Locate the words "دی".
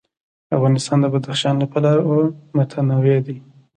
3.27-3.37